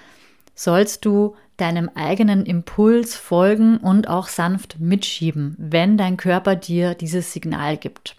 sollst 0.55 1.05
du 1.05 1.37
deinem 1.57 1.91
eigenen 1.95 2.45
Impuls 2.45 3.15
folgen 3.15 3.79
und 3.79 4.09
auch 4.09 4.29
sanft 4.29 4.81
mitschieben, 4.81 5.55
wenn 5.59 5.97
dein 5.97 6.17
Körper 6.17 6.57
dir 6.57 6.95
dieses 6.95 7.33
Signal 7.33 7.77
gibt. 7.77 8.17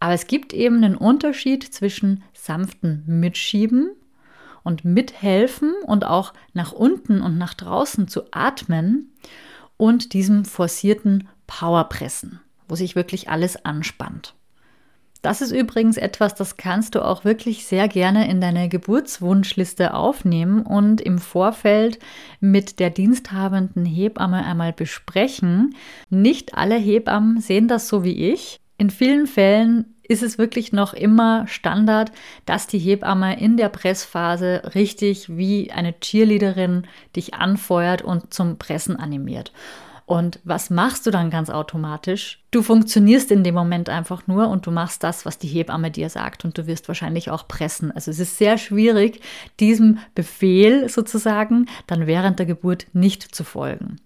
Aber 0.00 0.12
es 0.12 0.26
gibt 0.26 0.52
eben 0.52 0.76
einen 0.76 0.96
Unterschied 0.96 1.64
zwischen 1.64 2.22
sanften 2.34 3.04
Mitschieben 3.06 3.90
und 4.62 4.84
mithelfen 4.84 5.72
und 5.86 6.04
auch 6.04 6.34
nach 6.52 6.72
unten 6.72 7.22
und 7.22 7.38
nach 7.38 7.54
draußen 7.54 8.08
zu 8.08 8.22
atmen 8.32 9.12
und 9.76 10.12
diesem 10.12 10.44
forcierten 10.44 11.28
Powerpressen, 11.46 12.40
wo 12.68 12.74
sich 12.74 12.96
wirklich 12.96 13.30
alles 13.30 13.64
anspannt. 13.64 14.34
Das 15.24 15.40
ist 15.40 15.52
übrigens 15.52 15.96
etwas, 15.96 16.34
das 16.34 16.58
kannst 16.58 16.94
du 16.94 17.02
auch 17.02 17.24
wirklich 17.24 17.64
sehr 17.64 17.88
gerne 17.88 18.28
in 18.28 18.42
deine 18.42 18.68
Geburtswunschliste 18.68 19.94
aufnehmen 19.94 20.60
und 20.60 21.00
im 21.00 21.16
Vorfeld 21.16 21.98
mit 22.40 22.78
der 22.78 22.90
diensthabenden 22.90 23.86
Hebamme 23.86 24.44
einmal 24.44 24.74
besprechen. 24.74 25.76
Nicht 26.10 26.52
alle 26.52 26.74
Hebammen 26.74 27.40
sehen 27.40 27.68
das 27.68 27.88
so 27.88 28.04
wie 28.04 28.32
ich. 28.32 28.60
In 28.76 28.90
vielen 28.90 29.26
Fällen 29.26 29.94
ist 30.06 30.22
es 30.22 30.36
wirklich 30.36 30.72
noch 30.74 30.92
immer 30.92 31.46
Standard, 31.46 32.12
dass 32.44 32.66
die 32.66 32.78
Hebamme 32.78 33.40
in 33.40 33.56
der 33.56 33.70
Pressphase 33.70 34.72
richtig 34.74 35.34
wie 35.34 35.72
eine 35.72 35.98
Cheerleaderin 36.00 36.86
dich 37.16 37.32
anfeuert 37.32 38.02
und 38.02 38.34
zum 38.34 38.58
Pressen 38.58 38.96
animiert. 38.96 39.52
Und 40.06 40.38
was 40.44 40.68
machst 40.68 41.06
du 41.06 41.10
dann 41.10 41.30
ganz 41.30 41.48
automatisch? 41.48 42.42
Du 42.50 42.62
funktionierst 42.62 43.30
in 43.30 43.42
dem 43.42 43.54
Moment 43.54 43.88
einfach 43.88 44.26
nur 44.26 44.48
und 44.48 44.66
du 44.66 44.70
machst 44.70 45.02
das, 45.02 45.24
was 45.24 45.38
die 45.38 45.48
Hebamme 45.48 45.90
dir 45.90 46.10
sagt 46.10 46.44
und 46.44 46.58
du 46.58 46.66
wirst 46.66 46.88
wahrscheinlich 46.88 47.30
auch 47.30 47.48
pressen. 47.48 47.90
Also 47.90 48.10
es 48.10 48.20
ist 48.20 48.36
sehr 48.36 48.58
schwierig, 48.58 49.20
diesem 49.60 49.98
Befehl 50.14 50.88
sozusagen 50.88 51.66
dann 51.86 52.06
während 52.06 52.38
der 52.38 52.46
Geburt 52.46 52.86
nicht 52.92 53.34
zu 53.34 53.44
folgen. 53.44 53.96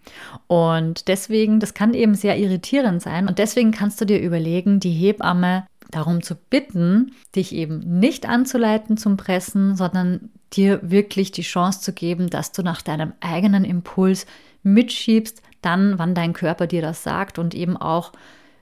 Und 0.47 1.09
deswegen, 1.09 1.59
das 1.59 1.75
kann 1.75 1.95
eben 1.95 2.15
sehr 2.15 2.39
irritierend 2.39 3.03
sein 3.03 3.27
und 3.27 3.39
deswegen 3.39 3.73
kannst 3.73 4.01
du 4.01 4.05
dir 4.05 4.21
überlegen, 4.21 4.79
die 4.79 4.93
Hebamme 4.93 5.67
darum 5.91 6.23
zu 6.23 6.37
bitten, 6.37 7.13
dich 7.35 7.55
eben 7.55 7.81
nicht 7.99 8.29
anzuleiten 8.29 8.97
zum 8.97 9.17
Pressen, 9.17 9.75
sondern 9.75 10.31
dir 10.53 10.81
wirklich 10.83 11.33
die 11.33 11.43
Chance 11.43 11.81
zu 11.81 11.93
geben, 11.93 12.31
dass 12.31 12.53
du 12.53 12.63
nach 12.63 12.83
deinem 12.83 13.13
eigenen 13.21 13.65
Impuls 13.65 14.27
mitschiebst, 14.63 15.43
dann, 15.63 15.99
wann 15.99 16.15
dein 16.15 16.33
Körper 16.33 16.67
dir 16.67 16.83
das 16.83 17.03
sagt 17.03 17.39
und 17.39 17.55
eben 17.55 17.77
auch 17.77 18.13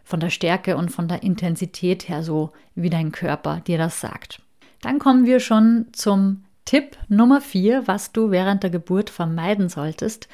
von 0.05 0.21
der 0.21 0.31
Stärke 0.31 0.76
und 0.76 0.91
von 0.91 1.09
der 1.09 1.23
Intensität 1.23 2.09
her 2.09 2.23
so, 2.23 2.53
wie 2.75 2.91
dein 2.91 3.12
Körper 3.12 3.61
dir 3.67 3.79
das 3.79 4.00
sagt. 4.00 4.41
Dann 4.81 4.99
kommen 4.99 5.26
wir 5.26 5.41
schon 5.41 5.87
zum 5.93 6.45
Tipp 6.65 6.97
Nummer 7.09 7.41
vier, 7.41 7.87
was 7.87 8.12
du 8.12 8.31
während 8.31 8.62
der 8.62 8.71
Geburt 8.71 9.11
vermeiden 9.11 9.69
solltest. 9.69 10.29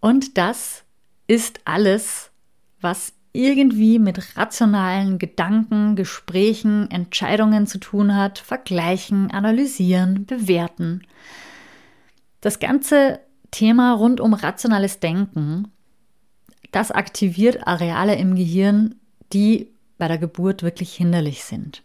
Und 0.00 0.38
das 0.38 0.84
ist 1.26 1.60
alles, 1.64 2.30
was 2.80 3.12
irgendwie 3.32 3.98
mit 3.98 4.36
rationalen 4.36 5.18
Gedanken, 5.18 5.94
Gesprächen, 5.94 6.90
Entscheidungen 6.90 7.66
zu 7.66 7.78
tun 7.78 8.16
hat, 8.16 8.38
vergleichen, 8.38 9.30
analysieren, 9.30 10.26
bewerten. 10.26 11.02
Das 12.40 12.58
ganze 12.58 13.20
Thema 13.50 13.92
rund 13.92 14.20
um 14.20 14.34
rationales 14.34 15.00
Denken 15.00 15.70
das 16.72 16.90
aktiviert 16.90 17.66
Areale 17.66 18.16
im 18.16 18.34
Gehirn, 18.34 18.96
die 19.32 19.70
bei 19.98 20.08
der 20.08 20.18
Geburt 20.18 20.62
wirklich 20.62 20.94
hinderlich 20.94 21.44
sind. 21.44 21.82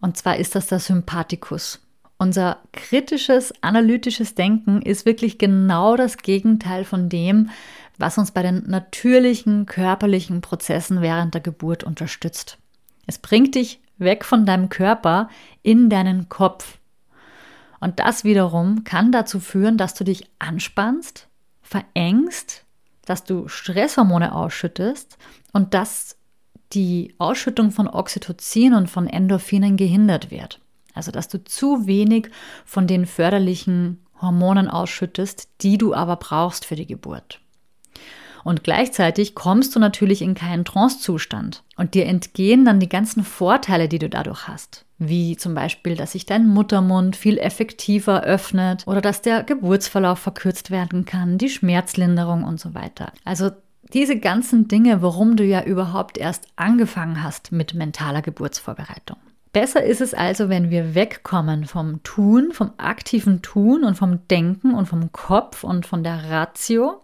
Und 0.00 0.16
zwar 0.16 0.36
ist 0.36 0.54
das 0.54 0.66
der 0.66 0.78
Sympathikus. 0.78 1.80
Unser 2.18 2.58
kritisches, 2.72 3.52
analytisches 3.62 4.34
Denken 4.34 4.80
ist 4.80 5.04
wirklich 5.04 5.38
genau 5.38 5.96
das 5.96 6.16
Gegenteil 6.18 6.84
von 6.84 7.08
dem, 7.08 7.50
was 7.98 8.18
uns 8.18 8.30
bei 8.30 8.42
den 8.42 8.64
natürlichen 8.68 9.66
körperlichen 9.66 10.40
Prozessen 10.40 11.02
während 11.02 11.34
der 11.34 11.40
Geburt 11.40 11.84
unterstützt. 11.84 12.58
Es 13.06 13.18
bringt 13.18 13.54
dich 13.54 13.80
weg 13.98 14.24
von 14.24 14.46
deinem 14.46 14.68
Körper 14.68 15.28
in 15.62 15.90
deinen 15.90 16.28
Kopf. 16.28 16.78
Und 17.80 18.00
das 18.00 18.24
wiederum 18.24 18.84
kann 18.84 19.12
dazu 19.12 19.40
führen, 19.40 19.76
dass 19.76 19.94
du 19.94 20.04
dich 20.04 20.28
anspannst, 20.38 21.28
verengst 21.62 22.65
dass 23.06 23.24
du 23.24 23.48
Stresshormone 23.48 24.34
ausschüttest 24.34 25.16
und 25.52 25.72
dass 25.72 26.18
die 26.72 27.14
Ausschüttung 27.18 27.70
von 27.70 27.88
Oxytocin 27.88 28.74
und 28.74 28.88
von 28.88 29.06
Endorphinen 29.06 29.76
gehindert 29.78 30.30
wird. 30.30 30.60
Also 30.94 31.10
dass 31.12 31.28
du 31.28 31.42
zu 31.42 31.86
wenig 31.86 32.28
von 32.64 32.86
den 32.86 33.06
förderlichen 33.06 34.04
Hormonen 34.20 34.68
ausschüttest, 34.68 35.48
die 35.62 35.78
du 35.78 35.94
aber 35.94 36.16
brauchst 36.16 36.64
für 36.64 36.76
die 36.76 36.86
Geburt. 36.86 37.40
Und 38.46 38.62
gleichzeitig 38.62 39.34
kommst 39.34 39.74
du 39.74 39.80
natürlich 39.80 40.22
in 40.22 40.34
keinen 40.34 40.64
Trancezustand 40.64 41.64
und 41.74 41.94
dir 41.94 42.06
entgehen 42.06 42.64
dann 42.64 42.78
die 42.78 42.88
ganzen 42.88 43.24
Vorteile, 43.24 43.88
die 43.88 43.98
du 43.98 44.08
dadurch 44.08 44.46
hast. 44.46 44.84
Wie 44.98 45.36
zum 45.36 45.52
Beispiel, 45.52 45.96
dass 45.96 46.12
sich 46.12 46.26
dein 46.26 46.46
Muttermund 46.46 47.16
viel 47.16 47.38
effektiver 47.38 48.22
öffnet 48.22 48.86
oder 48.86 49.00
dass 49.00 49.20
der 49.20 49.42
Geburtsverlauf 49.42 50.20
verkürzt 50.20 50.70
werden 50.70 51.04
kann, 51.04 51.38
die 51.38 51.48
Schmerzlinderung 51.48 52.44
und 52.44 52.60
so 52.60 52.72
weiter. 52.72 53.10
Also 53.24 53.50
diese 53.92 54.16
ganzen 54.16 54.68
Dinge, 54.68 55.02
warum 55.02 55.34
du 55.34 55.42
ja 55.42 55.64
überhaupt 55.64 56.16
erst 56.16 56.46
angefangen 56.54 57.24
hast 57.24 57.50
mit 57.50 57.74
mentaler 57.74 58.22
Geburtsvorbereitung. 58.22 59.16
Besser 59.52 59.82
ist 59.82 60.00
es 60.00 60.14
also, 60.14 60.48
wenn 60.48 60.70
wir 60.70 60.94
wegkommen 60.94 61.64
vom 61.64 62.00
Tun, 62.04 62.52
vom 62.52 62.70
aktiven 62.76 63.42
Tun 63.42 63.82
und 63.82 63.96
vom 63.96 64.28
Denken 64.28 64.72
und 64.72 64.86
vom 64.86 65.10
Kopf 65.10 65.64
und 65.64 65.84
von 65.84 66.04
der 66.04 66.30
Ratio 66.30 67.00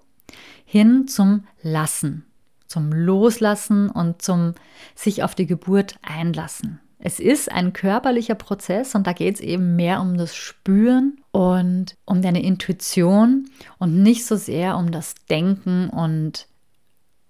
hin 0.73 1.07
zum 1.07 1.45
Lassen, 1.61 2.25
zum 2.67 2.95
Loslassen 2.95 3.91
und 3.91 4.23
zum 4.23 4.55
sich 4.95 5.23
auf 5.23 5.35
die 5.35 5.45
Geburt 5.45 5.97
einlassen. 6.01 6.81
Es 6.99 7.21
ist 7.21 7.53
ein 7.53 7.75
körperlicher 7.75 8.37
Prozess 8.37 8.95
und 8.95 9.07
da 9.07 9.13
geht 9.13 9.35
es 9.35 9.43
eben 9.43 9.77
mehr 9.77 10.01
um 10.01 10.17
das 10.17 10.35
Spüren 10.35 11.21
und 11.31 11.95
um 12.07 12.23
deine 12.23 12.43
Intuition 12.43 13.51
und 13.77 14.03
nicht 14.03 14.25
so 14.25 14.37
sehr 14.37 14.79
um 14.79 14.93
das 14.93 15.15
Denken 15.29 15.91
und 15.91 16.47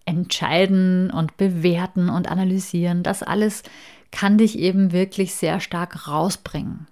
Entscheiden 0.05 1.11
und 1.11 1.37
Bewerten 1.37 2.11
und 2.11 2.31
Analysieren. 2.31 3.03
Das 3.03 3.25
alles 3.25 3.65
kann 4.13 4.39
dich 4.39 4.57
eben 4.57 4.93
wirklich 4.93 5.35
sehr 5.35 5.59
stark 5.59 6.07
rausbringen. 6.07 6.87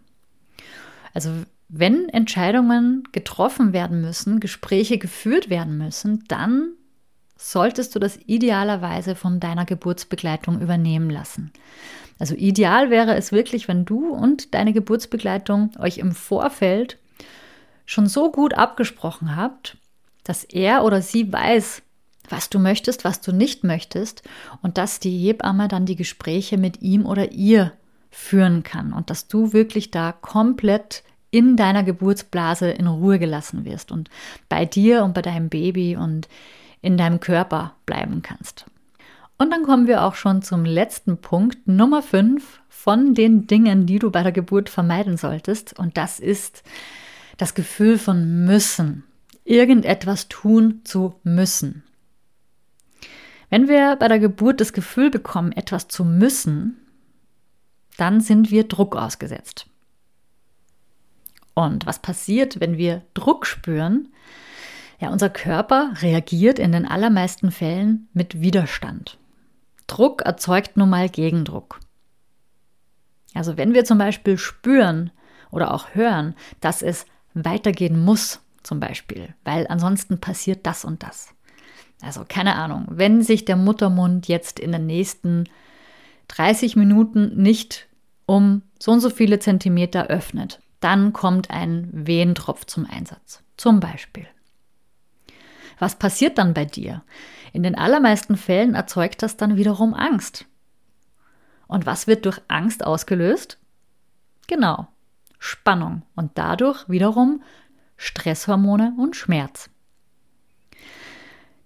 Also 1.14 1.30
wenn 1.72 2.08
Entscheidungen 2.08 3.04
getroffen 3.12 3.72
werden 3.72 4.00
müssen, 4.00 4.40
Gespräche 4.40 4.98
geführt 4.98 5.50
werden 5.50 5.78
müssen, 5.78 6.24
dann 6.26 6.72
solltest 7.36 7.94
du 7.94 8.00
das 8.00 8.18
idealerweise 8.26 9.14
von 9.14 9.38
deiner 9.38 9.64
Geburtsbegleitung 9.64 10.60
übernehmen 10.60 11.10
lassen. 11.10 11.52
Also 12.18 12.34
ideal 12.34 12.90
wäre 12.90 13.14
es 13.14 13.32
wirklich, 13.32 13.68
wenn 13.68 13.84
du 13.84 14.08
und 14.08 14.52
deine 14.52 14.72
Geburtsbegleitung 14.72 15.70
euch 15.78 15.98
im 15.98 16.12
Vorfeld 16.12 16.98
schon 17.86 18.06
so 18.06 18.30
gut 18.32 18.54
abgesprochen 18.54 19.36
habt, 19.36 19.78
dass 20.24 20.44
er 20.44 20.84
oder 20.84 21.00
sie 21.00 21.32
weiß, 21.32 21.82
was 22.28 22.50
du 22.50 22.58
möchtest, 22.58 23.04
was 23.04 23.20
du 23.20 23.32
nicht 23.32 23.64
möchtest 23.64 24.22
und 24.60 24.76
dass 24.76 25.00
die 25.00 25.16
Hebamme 25.16 25.68
dann 25.68 25.86
die 25.86 25.96
Gespräche 25.96 26.58
mit 26.58 26.82
ihm 26.82 27.06
oder 27.06 27.32
ihr 27.32 27.72
führen 28.10 28.64
kann 28.64 28.92
und 28.92 29.08
dass 29.08 29.28
du 29.28 29.52
wirklich 29.52 29.90
da 29.92 30.12
komplett 30.12 31.04
in 31.30 31.56
deiner 31.56 31.82
Geburtsblase 31.82 32.70
in 32.70 32.86
Ruhe 32.86 33.18
gelassen 33.18 33.64
wirst 33.64 33.92
und 33.92 34.10
bei 34.48 34.64
dir 34.64 35.04
und 35.04 35.14
bei 35.14 35.22
deinem 35.22 35.48
Baby 35.48 35.96
und 35.96 36.28
in 36.82 36.96
deinem 36.96 37.20
Körper 37.20 37.74
bleiben 37.86 38.22
kannst. 38.22 38.66
Und 39.38 39.50
dann 39.50 39.62
kommen 39.62 39.86
wir 39.86 40.04
auch 40.04 40.16
schon 40.16 40.42
zum 40.42 40.64
letzten 40.64 41.18
Punkt, 41.18 41.66
Nummer 41.66 42.02
5 42.02 42.60
von 42.68 43.14
den 43.14 43.46
Dingen, 43.46 43.86
die 43.86 43.98
du 43.98 44.10
bei 44.10 44.22
der 44.22 44.32
Geburt 44.32 44.68
vermeiden 44.68 45.16
solltest. 45.16 45.78
Und 45.78 45.96
das 45.96 46.20
ist 46.20 46.62
das 47.38 47.54
Gefühl 47.54 47.96
von 47.96 48.44
müssen. 48.44 49.04
Irgendetwas 49.44 50.28
tun 50.28 50.82
zu 50.84 51.14
müssen. 51.22 51.84
Wenn 53.48 53.66
wir 53.66 53.96
bei 53.96 54.08
der 54.08 54.18
Geburt 54.18 54.60
das 54.60 54.72
Gefühl 54.72 55.10
bekommen, 55.10 55.52
etwas 55.52 55.88
zu 55.88 56.04
müssen, 56.04 56.76
dann 57.96 58.20
sind 58.20 58.50
wir 58.50 58.64
Druck 58.64 58.94
ausgesetzt. 58.94 59.66
Und 61.54 61.86
was 61.86 62.00
passiert, 62.00 62.60
wenn 62.60 62.76
wir 62.76 63.02
Druck 63.14 63.46
spüren? 63.46 64.08
Ja, 64.98 65.10
unser 65.10 65.30
Körper 65.30 65.92
reagiert 66.00 66.58
in 66.58 66.72
den 66.72 66.86
allermeisten 66.86 67.50
Fällen 67.50 68.08
mit 68.12 68.40
Widerstand. 68.40 69.18
Druck 69.86 70.22
erzeugt 70.22 70.76
nun 70.76 70.90
mal 70.90 71.08
Gegendruck. 71.08 71.80
Also 73.34 73.56
wenn 73.56 73.74
wir 73.74 73.84
zum 73.84 73.98
Beispiel 73.98 74.38
spüren 74.38 75.10
oder 75.50 75.72
auch 75.74 75.94
hören, 75.94 76.34
dass 76.60 76.82
es 76.82 77.06
weitergehen 77.34 78.02
muss, 78.04 78.40
zum 78.62 78.78
Beispiel, 78.78 79.34
weil 79.44 79.66
ansonsten 79.68 80.20
passiert 80.20 80.66
das 80.66 80.84
und 80.84 81.02
das, 81.02 81.34
also 82.02 82.24
keine 82.28 82.56
Ahnung, 82.56 82.86
wenn 82.90 83.22
sich 83.22 83.44
der 83.44 83.56
Muttermund 83.56 84.28
jetzt 84.28 84.58
in 84.58 84.72
den 84.72 84.86
nächsten 84.86 85.44
30 86.28 86.76
Minuten 86.76 87.40
nicht 87.40 87.88
um 88.26 88.62
so 88.78 88.92
und 88.92 89.00
so 89.00 89.10
viele 89.10 89.38
Zentimeter 89.38 90.06
öffnet, 90.06 90.60
dann 90.80 91.12
kommt 91.12 91.50
ein 91.50 91.88
Wehentropf 91.92 92.64
zum 92.64 92.86
Einsatz. 92.86 93.42
Zum 93.56 93.80
Beispiel. 93.80 94.26
Was 95.78 95.96
passiert 95.96 96.38
dann 96.38 96.54
bei 96.54 96.64
dir? 96.64 97.02
In 97.52 97.62
den 97.62 97.76
allermeisten 97.76 98.36
Fällen 98.36 98.74
erzeugt 98.74 99.22
das 99.22 99.36
dann 99.36 99.56
wiederum 99.56 99.94
Angst. 99.94 100.46
Und 101.66 101.86
was 101.86 102.06
wird 102.06 102.24
durch 102.24 102.40
Angst 102.48 102.84
ausgelöst? 102.84 103.58
Genau, 104.46 104.88
Spannung 105.38 106.02
und 106.16 106.32
dadurch 106.34 106.88
wiederum 106.88 107.42
Stresshormone 107.96 108.94
und 108.98 109.16
Schmerz. 109.16 109.70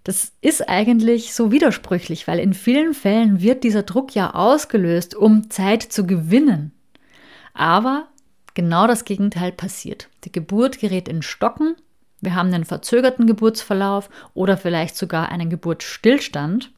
Das 0.05 0.33
ist 0.43 0.69
eigentlich 0.69 1.33
so 1.33 1.51
widersprüchlich, 1.51 2.29
weil 2.29 2.39
in 2.39 2.53
vielen 2.53 2.93
Fällen 2.93 3.41
wird 3.41 3.65
dieser 3.65 3.85
Druck 3.85 4.15
ja 4.15 4.35
ausgelöst, 4.35 5.15
um 5.15 5.51
Zeit 5.51 5.83
zu 5.83 6.07
gewinnen. 6.07 6.73
Aber 7.55 8.09
genau 8.55 8.87
das 8.87 9.05
Gegenteil 9.05 9.53
passiert. 9.53 10.09
Die 10.25 10.33
Geburt 10.33 10.79
gerät 10.79 11.09
in 11.09 11.23
Stocken, 11.23 11.77
wir 12.25 12.35
haben 12.35 12.53
einen 12.55 12.65
verzögerten 12.65 13.27
Geburtsverlauf 13.27 14.09
oder 14.33 14.57
vielleicht 14.57 14.97
sogar 14.97 15.29
einen 15.29 15.51
Geburtsstillstand. 15.51 16.73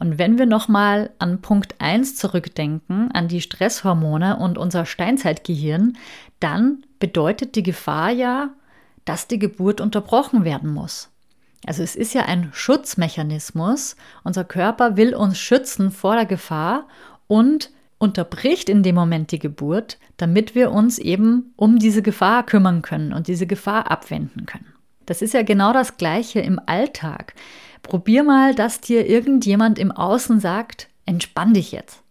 Und 0.00 0.18
wenn 0.18 0.38
wir 0.38 0.46
nochmal 0.46 1.10
an 1.18 1.40
Punkt 1.40 1.76
1 1.78 2.16
zurückdenken, 2.16 3.10
an 3.12 3.28
die 3.28 3.40
Stresshormone 3.40 4.36
und 4.38 4.58
unser 4.58 4.86
Steinzeitgehirn, 4.86 5.96
dann 6.40 6.84
bedeutet 6.98 7.54
die 7.54 7.62
Gefahr 7.62 8.10
ja, 8.10 8.50
dass 9.04 9.28
die 9.28 9.38
Geburt 9.38 9.80
unterbrochen 9.80 10.44
werden 10.44 10.70
muss. 10.70 11.10
Also 11.66 11.82
es 11.82 11.96
ist 11.96 12.14
ja 12.14 12.22
ein 12.22 12.50
Schutzmechanismus. 12.52 13.96
Unser 14.24 14.44
Körper 14.44 14.96
will 14.96 15.14
uns 15.14 15.38
schützen 15.38 15.90
vor 15.90 16.14
der 16.14 16.26
Gefahr 16.26 16.86
und 17.26 17.70
unterbricht 17.98 18.68
in 18.68 18.82
dem 18.82 18.94
Moment 18.94 19.32
die 19.32 19.38
Geburt, 19.38 19.98
damit 20.16 20.54
wir 20.54 20.70
uns 20.70 20.98
eben 20.98 21.52
um 21.56 21.78
diese 21.78 22.02
Gefahr 22.02 22.46
kümmern 22.46 22.82
können 22.82 23.12
und 23.12 23.26
diese 23.26 23.46
Gefahr 23.46 23.90
abwenden 23.90 24.46
können. 24.46 24.72
Das 25.06 25.22
ist 25.22 25.34
ja 25.34 25.42
genau 25.42 25.72
das 25.72 25.96
Gleiche 25.96 26.40
im 26.40 26.60
Alltag. 26.66 27.34
Probier 27.82 28.22
mal, 28.22 28.54
dass 28.54 28.80
dir 28.80 29.06
irgendjemand 29.06 29.78
im 29.78 29.90
Außen 29.90 30.40
sagt, 30.40 30.88
entspann 31.06 31.54
dich 31.54 31.72
jetzt. 31.72 32.02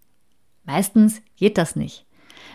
Meistens 0.65 1.21
geht 1.36 1.58
das 1.58 1.76
nicht. 1.76 2.06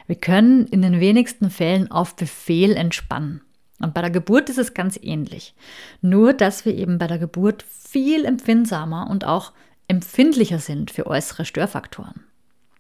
Wir 0.07 0.17
können 0.17 0.67
in 0.67 0.83
den 0.83 1.01
wenigsten 1.01 1.49
Fällen 1.49 1.91
auf 1.91 2.17
Befehl 2.17 2.77
entspannen. 2.77 3.43
Und 3.79 3.95
bei 3.95 4.01
der 4.01 4.11
Geburt 4.11 4.49
ist 4.49 4.59
es 4.59 4.75
ganz 4.75 4.99
ähnlich. 5.01 5.55
Nur, 6.01 6.35
dass 6.35 6.65
wir 6.65 6.75
eben 6.75 6.99
bei 6.99 7.07
der 7.07 7.19
Geburt 7.19 7.63
viel 7.63 8.25
empfindsamer 8.25 9.09
und 9.09 9.25
auch 9.25 9.53
empfindlicher 9.89 10.59
sind 10.59 10.91
für 10.91 11.07
äußere 11.07 11.45
Störfaktoren. 11.45 12.25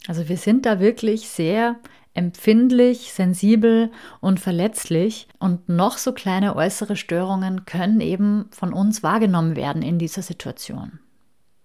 Also 0.08 0.28
wir 0.28 0.36
sind 0.36 0.66
da 0.66 0.80
wirklich 0.80 1.28
sehr 1.28 1.76
empfindlich, 2.14 3.12
sensibel 3.12 3.90
und 4.20 4.40
verletzlich 4.40 5.28
und 5.38 5.68
noch 5.68 5.96
so 5.96 6.12
kleine 6.12 6.56
äußere 6.56 6.96
Störungen 6.96 7.64
können 7.64 8.00
eben 8.00 8.46
von 8.50 8.72
uns 8.72 9.02
wahrgenommen 9.02 9.56
werden 9.56 9.82
in 9.82 9.98
dieser 9.98 10.22
Situation. 10.22 10.98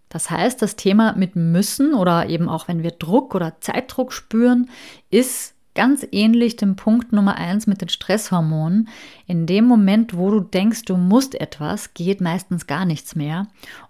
Das 0.09 0.29
heißt, 0.29 0.61
das 0.61 0.77
Thema 0.77 1.15
mit 1.17 1.35
müssen 1.35 1.93
oder 1.93 2.29
eben 2.29 2.47
auch 2.47 2.69
wenn 2.69 2.81
wir 2.81 2.91
Druck 2.91 3.35
oder 3.35 3.59
Zeitdruck 3.59 4.13
spüren, 4.13 4.69
ist 5.09 5.53
Ganz 5.77 6.07
ähnlich 6.11 6.55
dem 6.55 6.75
Punkt 6.75 7.13
Nummer 7.13 7.35
eins 7.35 7.67
mit 7.67 7.81
den 7.81 7.89
Stresshormonen. 7.89 8.87
In 9.27 9.45
dem 9.45 9.65
Moment, 9.65 10.17
wo 10.17 10.31
du 10.31 10.39
denkst, 10.39 10.85
du 10.85 10.97
musst 10.97 11.35
etwas, 11.39 11.93
geht 11.93 12.19
meistens 12.19 12.65
gar 12.65 12.83
nichts 12.83 13.15
mehr 13.15 13.45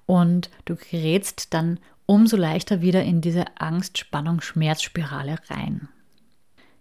und 0.05 0.49
du 0.65 0.75
gerätst 0.75 1.53
dann 1.53 1.79
umso 2.07 2.35
leichter 2.35 2.81
wieder 2.81 3.03
in 3.03 3.21
diese 3.21 3.45
Angst, 3.59 3.99
Spannung, 3.99 4.41
Schmerzspirale 4.41 5.37
rein. 5.49 5.87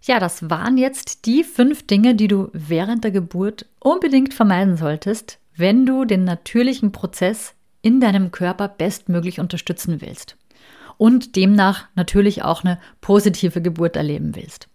Ja, 0.02 0.18
das 0.20 0.48
waren 0.48 0.78
jetzt 0.78 1.26
die 1.26 1.44
fünf 1.44 1.86
Dinge, 1.86 2.14
die 2.14 2.28
du 2.28 2.48
während 2.54 3.04
der 3.04 3.10
Geburt 3.10 3.66
unbedingt 3.80 4.32
vermeiden 4.32 4.76
solltest, 4.76 5.38
wenn 5.54 5.84
du 5.84 6.04
den 6.04 6.24
natürlichen 6.24 6.92
Prozess 6.92 7.54
in 7.82 8.00
deinem 8.00 8.30
Körper 8.30 8.68
bestmöglich 8.68 9.40
unterstützen 9.40 10.00
willst 10.00 10.36
und 10.96 11.36
demnach 11.36 11.88
natürlich 11.94 12.42
auch 12.42 12.64
eine 12.64 12.78
positive 13.00 13.60
Geburt 13.60 13.96
erleben 13.96 14.34
willst. 14.36 14.68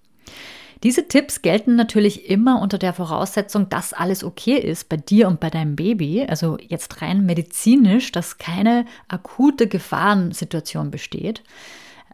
Diese 0.83 1.07
Tipps 1.07 1.43
gelten 1.43 1.75
natürlich 1.75 2.27
immer 2.27 2.59
unter 2.59 2.79
der 2.79 2.93
Voraussetzung, 2.93 3.69
dass 3.69 3.93
alles 3.93 4.23
okay 4.23 4.57
ist 4.57 4.89
bei 4.89 4.97
dir 4.97 5.27
und 5.27 5.39
bei 5.39 5.51
deinem 5.51 5.75
Baby. 5.75 6.25
Also 6.27 6.57
jetzt 6.57 7.03
rein 7.03 7.25
medizinisch, 7.25 8.11
dass 8.11 8.39
keine 8.39 8.85
akute 9.07 9.67
Gefahrensituation 9.67 10.89
besteht, 10.89 11.43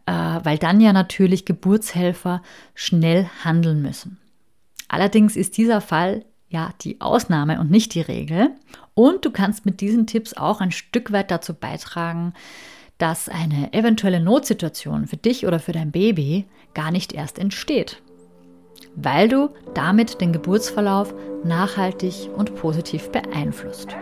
äh, 0.05 0.11
weil 0.11 0.57
dann 0.57 0.81
ja 0.81 0.91
natürlich 0.91 1.45
Geburtshelfer 1.45 2.41
schnell 2.75 3.29
handeln 3.45 3.81
müssen. 3.81 4.17
Allerdings 4.89 5.37
ist 5.37 5.55
dieser 5.55 5.79
Fall 5.79 6.25
ja 6.49 6.71
die 6.81 6.99
Ausnahme 6.99 7.61
und 7.61 7.71
nicht 7.71 7.93
die 7.93 8.01
Regel. 8.01 8.49
Und 8.93 9.23
du 9.23 9.31
kannst 9.31 9.65
mit 9.65 9.79
diesen 9.79 10.07
Tipps 10.07 10.33
auch 10.33 10.59
ein 10.59 10.71
Stück 10.71 11.13
weit 11.13 11.31
dazu 11.31 11.53
beitragen, 11.53 12.33
dass 12.97 13.29
eine 13.29 13.71
eventuelle 13.71 14.19
Notsituation 14.19 15.07
für 15.07 15.17
dich 15.17 15.45
oder 15.45 15.59
für 15.59 15.71
dein 15.71 15.91
Baby 15.91 16.45
gar 16.73 16.91
nicht 16.91 17.13
erst 17.13 17.39
entsteht 17.39 18.01
weil 18.95 19.29
du 19.29 19.49
damit 19.73 20.21
den 20.21 20.33
Geburtsverlauf 20.33 21.13
nachhaltig 21.43 22.29
und 22.35 22.55
positiv 22.55 23.09
beeinflusst. 23.09 23.95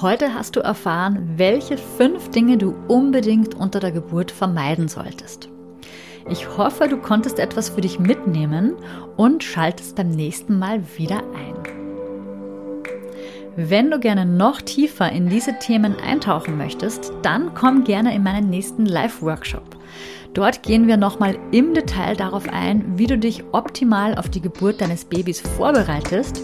Heute 0.00 0.34
hast 0.34 0.56
du 0.56 0.60
erfahren, 0.60 1.34
welche 1.36 1.78
fünf 1.78 2.30
Dinge 2.30 2.58
du 2.58 2.74
unbedingt 2.86 3.54
unter 3.54 3.80
der 3.80 3.92
Geburt 3.92 4.30
vermeiden 4.30 4.88
solltest. 4.88 5.48
Ich 6.28 6.58
hoffe, 6.58 6.88
du 6.88 6.98
konntest 6.98 7.38
etwas 7.38 7.70
für 7.70 7.80
dich 7.80 7.98
mitnehmen 7.98 8.74
und 9.16 9.42
schaltest 9.42 9.96
beim 9.96 10.10
nächsten 10.10 10.58
Mal 10.58 10.82
wieder 10.98 11.22
ein. 11.34 11.75
Wenn 13.58 13.90
du 13.90 13.98
gerne 13.98 14.26
noch 14.26 14.60
tiefer 14.60 15.10
in 15.10 15.30
diese 15.30 15.58
Themen 15.58 15.96
eintauchen 15.98 16.58
möchtest, 16.58 17.10
dann 17.22 17.54
komm 17.54 17.84
gerne 17.84 18.14
in 18.14 18.22
meinen 18.22 18.50
nächsten 18.50 18.84
Live-Workshop. 18.84 19.76
Dort 20.34 20.62
gehen 20.62 20.86
wir 20.86 20.98
nochmal 20.98 21.38
im 21.52 21.72
Detail 21.72 22.14
darauf 22.16 22.46
ein, 22.50 22.98
wie 22.98 23.06
du 23.06 23.16
dich 23.16 23.42
optimal 23.52 24.14
auf 24.16 24.28
die 24.28 24.42
Geburt 24.42 24.82
deines 24.82 25.06
Babys 25.06 25.40
vorbereitest 25.40 26.42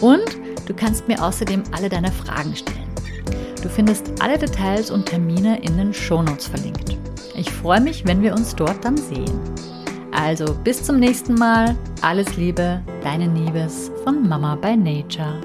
und 0.00 0.24
du 0.66 0.74
kannst 0.74 1.06
mir 1.06 1.22
außerdem 1.22 1.62
alle 1.70 1.88
deine 1.88 2.10
Fragen 2.10 2.56
stellen. 2.56 2.90
Du 3.62 3.68
findest 3.68 4.20
alle 4.20 4.36
Details 4.36 4.90
und 4.90 5.06
Termine 5.06 5.62
in 5.62 5.76
den 5.76 5.94
Shownotes 5.94 6.48
verlinkt. 6.48 6.96
Ich 7.36 7.48
freue 7.50 7.80
mich, 7.80 8.04
wenn 8.04 8.20
wir 8.20 8.34
uns 8.34 8.56
dort 8.56 8.84
dann 8.84 8.96
sehen. 8.96 9.40
Also 10.10 10.56
bis 10.64 10.82
zum 10.82 10.98
nächsten 10.98 11.34
Mal. 11.34 11.76
Alles 12.02 12.36
Liebe, 12.36 12.82
deine 13.04 13.32
Liebes 13.32 13.92
von 14.02 14.28
Mama 14.28 14.56
by 14.56 14.76
Nature. 14.76 15.40